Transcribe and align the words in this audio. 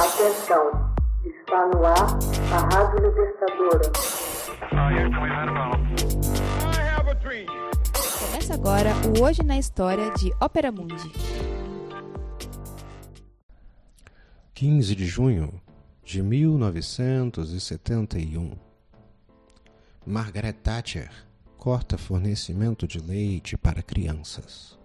Atenção, 0.00 0.64
está 1.26 1.66
no 1.66 1.84
ar 1.84 2.16
a 2.54 2.58
Rádio 2.74 3.06
Libertadora. 3.06 3.92
Começa 8.18 8.54
agora 8.54 8.94
o 9.06 9.20
Hoje 9.22 9.42
na 9.42 9.58
História 9.58 10.10
de 10.12 10.32
Ópera 10.40 10.72
Mundi. 10.72 11.12
15 14.54 14.96
de 14.96 15.04
junho 15.04 15.60
de 16.02 16.22
1971. 16.22 18.56
Margaret 20.06 20.54
Thatcher 20.54 21.10
corta 21.58 21.98
fornecimento 21.98 22.88
de 22.88 23.00
leite 23.00 23.58
para 23.58 23.82
crianças. 23.82 24.79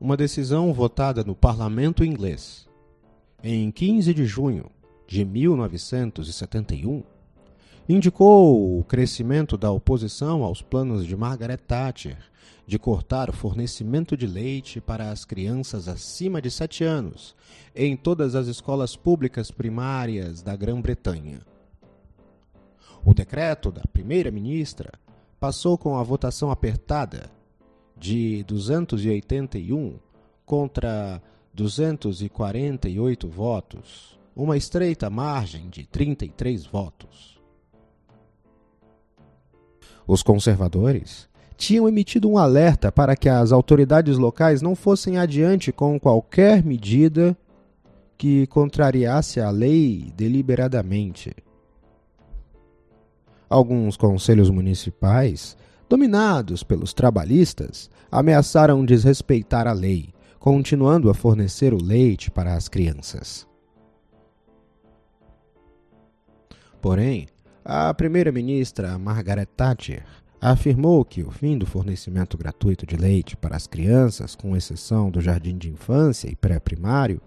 Uma 0.00 0.16
decisão 0.16 0.72
votada 0.72 1.24
no 1.24 1.34
parlamento 1.34 2.04
inglês 2.04 2.68
em 3.42 3.68
15 3.68 4.14
de 4.14 4.26
junho 4.26 4.70
de 5.08 5.24
1971 5.24 7.02
indicou 7.88 8.78
o 8.78 8.84
crescimento 8.84 9.56
da 9.56 9.72
oposição 9.72 10.44
aos 10.44 10.62
planos 10.62 11.04
de 11.04 11.16
Margaret 11.16 11.56
Thatcher 11.56 12.16
de 12.64 12.78
cortar 12.78 13.28
o 13.28 13.32
fornecimento 13.32 14.16
de 14.16 14.28
leite 14.28 14.80
para 14.80 15.10
as 15.10 15.24
crianças 15.24 15.88
acima 15.88 16.40
de 16.40 16.50
7 16.50 16.84
anos 16.84 17.34
em 17.74 17.96
todas 17.96 18.36
as 18.36 18.46
escolas 18.46 18.94
públicas 18.94 19.50
primárias 19.50 20.42
da 20.42 20.54
Grã-Bretanha. 20.54 21.40
O 23.04 23.12
decreto 23.12 23.72
da 23.72 23.82
primeira-ministra 23.92 24.92
passou 25.40 25.76
com 25.76 25.96
a 25.96 26.04
votação 26.04 26.52
apertada 26.52 27.36
de 27.98 28.44
281 28.44 29.98
contra 30.46 31.20
248 31.52 33.28
votos, 33.28 34.18
uma 34.34 34.56
estreita 34.56 35.10
margem 35.10 35.68
de 35.68 35.84
33 35.86 36.66
votos. 36.66 37.38
Os 40.06 40.22
conservadores 40.22 41.28
tinham 41.56 41.88
emitido 41.88 42.30
um 42.30 42.38
alerta 42.38 42.92
para 42.92 43.16
que 43.16 43.28
as 43.28 43.50
autoridades 43.50 44.16
locais 44.16 44.62
não 44.62 44.76
fossem 44.76 45.18
adiante 45.18 45.72
com 45.72 45.98
qualquer 45.98 46.64
medida 46.64 47.36
que 48.16 48.46
contrariasse 48.46 49.40
a 49.40 49.50
lei 49.50 50.12
deliberadamente. 50.16 51.34
Alguns 53.50 53.96
conselhos 53.96 54.50
municipais 54.50 55.56
dominados 55.88 56.62
pelos 56.62 56.92
trabalhistas, 56.92 57.90
ameaçaram 58.10 58.84
desrespeitar 58.84 59.66
a 59.66 59.72
lei, 59.72 60.12
continuando 60.38 61.10
a 61.10 61.14
fornecer 61.14 61.72
o 61.72 61.82
leite 61.82 62.30
para 62.30 62.54
as 62.54 62.68
crianças. 62.68 63.46
Porém, 66.80 67.26
a 67.64 67.92
primeira-ministra 67.92 68.96
Margaret 68.98 69.46
Thatcher 69.46 70.04
afirmou 70.40 71.04
que 71.04 71.22
o 71.22 71.30
fim 71.30 71.58
do 71.58 71.66
fornecimento 71.66 72.38
gratuito 72.38 72.86
de 72.86 72.96
leite 72.96 73.36
para 73.36 73.56
as 73.56 73.66
crianças, 73.66 74.36
com 74.36 74.56
exceção 74.56 75.10
do 75.10 75.20
jardim 75.20 75.58
de 75.58 75.68
infância 75.68 76.30
e 76.30 76.36
pré-primário, 76.36 77.20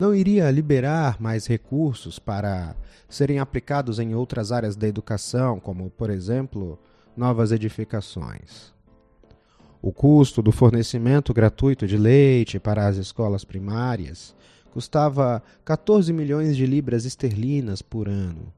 não 0.00 0.14
iria 0.14 0.50
liberar 0.50 1.20
mais 1.20 1.46
recursos 1.46 2.18
para 2.18 2.74
serem 3.08 3.38
aplicados 3.38 3.98
em 3.98 4.14
outras 4.14 4.50
áreas 4.50 4.74
da 4.74 4.88
educação, 4.88 5.60
como, 5.60 5.90
por 5.90 6.10
exemplo, 6.10 6.78
novas 7.16 7.52
edificações. 7.52 8.72
O 9.80 9.92
custo 9.92 10.40
do 10.40 10.50
fornecimento 10.50 11.34
gratuito 11.34 11.86
de 11.86 11.96
leite 11.96 12.58
para 12.58 12.86
as 12.86 12.96
escolas 12.96 13.44
primárias 13.44 14.34
custava 14.70 15.42
14 15.64 16.12
milhões 16.12 16.56
de 16.56 16.66
libras 16.66 17.04
esterlinas 17.04 17.82
por 17.82 18.08
ano, 18.08 18.52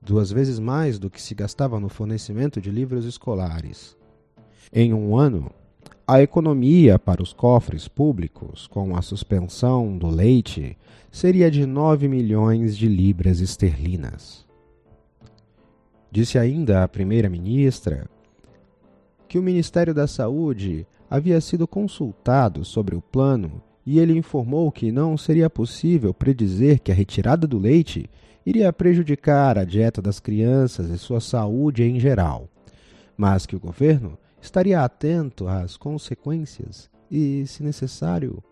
duas 0.00 0.30
vezes 0.30 0.58
mais 0.58 0.98
do 0.98 1.10
que 1.10 1.20
se 1.20 1.34
gastava 1.34 1.80
no 1.80 1.88
fornecimento 1.88 2.60
de 2.60 2.70
livros 2.70 3.04
escolares. 3.04 3.96
Em 4.72 4.92
um 4.92 5.16
ano, 5.16 5.50
a 6.06 6.20
economia 6.20 6.98
para 6.98 7.22
os 7.22 7.32
cofres 7.32 7.88
públicos, 7.88 8.66
com 8.66 8.94
a 8.94 9.02
suspensão 9.02 9.96
do 9.96 10.08
leite, 10.08 10.76
seria 11.10 11.50
de 11.50 11.64
9 11.64 12.08
milhões 12.08 12.76
de 12.76 12.88
libras 12.88 13.40
esterlinas. 13.40 14.46
Disse 16.12 16.38
ainda 16.38 16.84
a 16.84 16.88
primeira-ministra 16.88 18.06
que 19.26 19.38
o 19.38 19.42
Ministério 19.42 19.94
da 19.94 20.06
Saúde 20.06 20.86
havia 21.08 21.40
sido 21.40 21.66
consultado 21.66 22.66
sobre 22.66 22.94
o 22.94 23.00
plano 23.00 23.62
e 23.86 23.98
ele 23.98 24.12
informou 24.18 24.70
que 24.70 24.92
não 24.92 25.16
seria 25.16 25.48
possível 25.48 26.12
predizer 26.12 26.80
que 26.80 26.92
a 26.92 26.94
retirada 26.94 27.46
do 27.46 27.58
leite 27.58 28.10
iria 28.44 28.70
prejudicar 28.74 29.56
a 29.56 29.64
dieta 29.64 30.02
das 30.02 30.20
crianças 30.20 30.90
e 30.90 30.98
sua 30.98 31.18
saúde 31.18 31.82
em 31.82 31.98
geral, 31.98 32.46
mas 33.16 33.46
que 33.46 33.56
o 33.56 33.60
governo 33.60 34.18
estaria 34.38 34.84
atento 34.84 35.48
às 35.48 35.78
consequências 35.78 36.90
e, 37.10 37.46
se 37.46 37.62
necessário, 37.62 38.44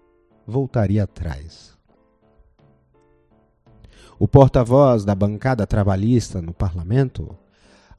voltaria 0.47 1.05
atrás. 1.05 1.77
O 4.19 4.27
porta-voz 4.27 5.05
da 5.05 5.15
bancada 5.15 5.67
trabalhista 5.67 6.41
no 6.41 6.55
parlamento 6.55 7.37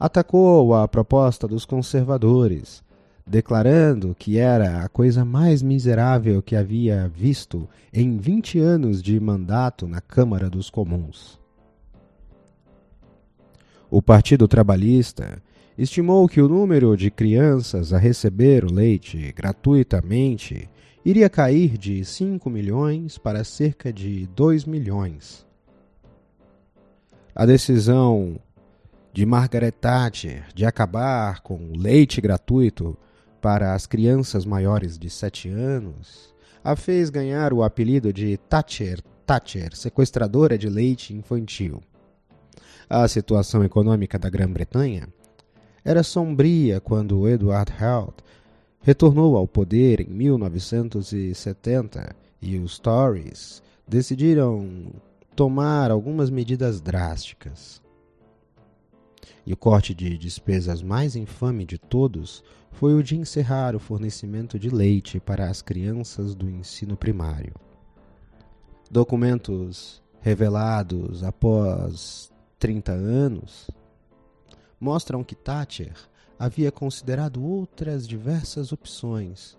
atacou 0.01 0.73
a 0.73 0.87
proposta 0.87 1.47
dos 1.47 1.63
conservadores, 1.63 2.83
declarando 3.23 4.15
que 4.17 4.39
era 4.39 4.83
a 4.83 4.89
coisa 4.89 5.23
mais 5.23 5.61
miserável 5.61 6.41
que 6.41 6.55
havia 6.55 7.07
visto 7.07 7.69
em 7.93 8.17
20 8.17 8.57
anos 8.57 8.99
de 8.99 9.19
mandato 9.19 9.87
na 9.87 10.01
Câmara 10.01 10.49
dos 10.49 10.71
Comuns. 10.71 11.39
O 13.91 14.01
Partido 14.01 14.47
Trabalhista 14.47 15.39
estimou 15.77 16.27
que 16.27 16.41
o 16.41 16.49
número 16.49 16.97
de 16.97 17.11
crianças 17.11 17.93
a 17.93 17.99
receber 17.99 18.65
o 18.65 18.73
leite 18.73 19.31
gratuitamente 19.37 20.67
iria 21.05 21.29
cair 21.29 21.77
de 21.77 22.03
5 22.03 22.49
milhões 22.49 23.19
para 23.19 23.43
cerca 23.43 23.93
de 23.93 24.25
2 24.35 24.65
milhões. 24.65 25.45
A 27.35 27.45
decisão 27.45 28.39
de 29.13 29.25
Margaret 29.25 29.71
Thatcher 29.71 30.45
de 30.53 30.65
acabar 30.65 31.41
com 31.41 31.73
leite 31.75 32.21
gratuito 32.21 32.97
para 33.41 33.73
as 33.73 33.85
crianças 33.85 34.45
maiores 34.45 34.97
de 34.97 35.09
7 35.09 35.49
anos 35.49 36.33
a 36.63 36.75
fez 36.75 37.09
ganhar 37.09 37.53
o 37.53 37.63
apelido 37.63 38.13
de 38.13 38.37
Thatcher 38.37 39.01
Thatcher, 39.25 39.75
sequestradora 39.75 40.55
de 40.57 40.69
leite 40.69 41.13
infantil. 41.13 41.81
A 42.89 43.05
situação 43.07 43.63
econômica 43.63 44.19
da 44.19 44.29
Grã-Bretanha 44.29 45.07
era 45.83 46.03
sombria 46.03 46.79
quando 46.79 47.27
Edward 47.27 47.71
Heath 47.71 48.23
retornou 48.81 49.35
ao 49.37 49.47
poder 49.47 50.01
em 50.01 50.09
1970 50.09 52.15
e 52.41 52.57
os 52.57 52.79
Tories 52.79 53.61
decidiram 53.87 54.91
tomar 55.35 55.91
algumas 55.91 56.29
medidas 56.29 56.81
drásticas. 56.81 57.80
E 59.45 59.53
o 59.53 59.57
corte 59.57 59.93
de 59.93 60.17
despesas 60.17 60.81
mais 60.81 61.15
infame 61.15 61.65
de 61.65 61.77
todos 61.77 62.43
foi 62.71 62.93
o 62.93 63.03
de 63.03 63.15
encerrar 63.15 63.75
o 63.75 63.79
fornecimento 63.79 64.57
de 64.57 64.69
leite 64.69 65.19
para 65.19 65.49
as 65.49 65.61
crianças 65.61 66.35
do 66.35 66.49
ensino 66.49 66.95
primário. 66.95 67.53
Documentos 68.89 70.01
revelados 70.21 71.23
após 71.23 72.31
30 72.59 72.91
anos 72.91 73.69
mostram 74.79 75.23
que 75.23 75.35
Thatcher 75.35 75.93
havia 76.37 76.71
considerado 76.71 77.43
outras 77.43 78.07
diversas 78.07 78.71
opções, 78.71 79.57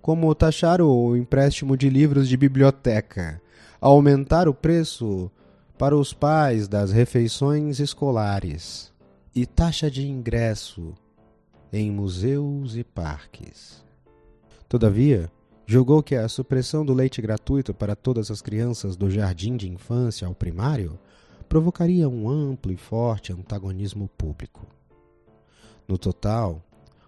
como 0.00 0.34
taxar 0.34 0.80
o 0.80 1.16
empréstimo 1.16 1.76
de 1.76 1.88
livros 1.88 2.28
de 2.28 2.36
biblioteca, 2.36 3.40
aumentar 3.80 4.48
o 4.48 4.54
preço 4.54 5.30
para 5.78 5.96
os 5.96 6.12
pais 6.12 6.68
das 6.68 6.90
refeições 6.92 7.80
escolares 7.80 8.93
e 9.34 9.44
taxa 9.44 9.90
de 9.90 10.06
ingresso 10.06 10.94
em 11.72 11.90
museus 11.90 12.76
e 12.76 12.84
parques. 12.84 13.84
Todavia, 14.68 15.28
julgou 15.66 16.04
que 16.04 16.14
a 16.14 16.28
supressão 16.28 16.86
do 16.86 16.94
leite 16.94 17.20
gratuito 17.20 17.74
para 17.74 17.96
todas 17.96 18.30
as 18.30 18.40
crianças 18.40 18.96
do 18.96 19.10
jardim 19.10 19.56
de 19.56 19.68
infância 19.68 20.28
ao 20.28 20.36
primário 20.36 20.96
provocaria 21.48 22.08
um 22.08 22.28
amplo 22.28 22.70
e 22.70 22.76
forte 22.76 23.32
antagonismo 23.32 24.08
público. 24.16 24.68
No 25.88 25.98
total, 25.98 26.62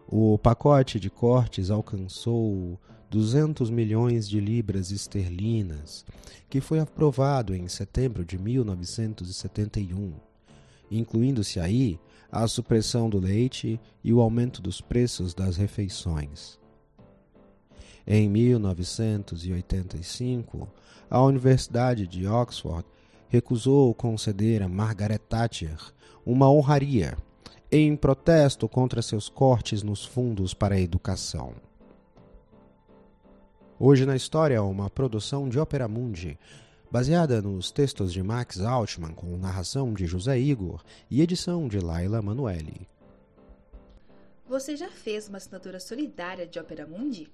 o 0.09 0.37
pacote 0.37 0.99
de 0.99 1.09
cortes 1.09 1.71
alcançou 1.71 2.77
200 3.09 3.71
milhões 3.71 4.29
de 4.29 4.41
libras 4.41 4.91
esterlinas, 4.91 6.05
que 6.51 6.61
foi 6.61 6.81
aprovado 6.81 7.55
em 7.55 7.69
setembro 7.69 8.25
de 8.25 8.37
1971, 8.37 10.15
incluindo-se 10.91 11.61
aí 11.61 11.99
a 12.31 12.47
supressão 12.47 13.09
do 13.09 13.19
leite 13.19 13.81
e 14.03 14.13
o 14.13 14.21
aumento 14.21 14.61
dos 14.61 14.81
preços 14.81 15.33
das 15.35 15.57
refeições. 15.57 16.59
Em 18.07 18.29
1985, 18.29 20.69
a 21.11 21.23
Universidade 21.23 22.07
de 22.07 22.27
Oxford 22.27 22.85
recusou 23.29 23.93
conceder 23.95 24.63
a 24.63 24.69
Margaret 24.69 25.19
Thatcher 25.19 25.79
uma 26.25 26.51
honraria 26.51 27.17
em 27.71 27.95
protesto 27.97 28.69
contra 28.69 29.03
seus 29.03 29.29
cortes 29.29 29.83
nos 29.83 30.05
fundos 30.05 30.55
para 30.55 30.77
a 30.77 30.81
educação. 30.81 31.55
Hoje 33.79 34.07
na 34.07 34.17
História, 34.17 34.63
uma 34.63 34.89
produção 34.89 35.49
de 35.49 35.59
Ópera 35.59 35.87
Mundi, 35.87 36.39
baseada 36.97 37.43
nos 37.43 37.71
textos 37.71 38.11
de 38.11 38.23
Max 38.23 38.59
Altman, 38.59 39.13
com 39.13 39.37
narração 39.37 39.93
de 39.93 40.07
José 40.07 40.39
Igor 40.39 40.83
e 41.11 41.21
edição 41.21 41.69
de 41.69 41.79
Laila 41.79 42.23
Manuelli. 42.23 42.89
Você 44.49 44.79
já 44.79 44.89
fez 44.89 45.29
uma 45.29 45.37
assinatura 45.37 45.79
solidária 45.79 46.47
de 46.47 46.59
Ópera 46.59 46.87
Mundi? 46.87 47.31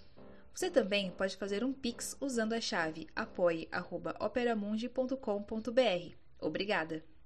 Você 0.55 0.71
também 0.71 1.11
pode 1.11 1.37
fazer 1.37 1.63
um 1.63 1.71
Pix 1.71 2.17
usando 2.19 2.53
a 2.53 2.59
chave 2.59 3.05
apoie.operamundi.com.br. 3.15 6.15
Obrigada! 6.41 7.16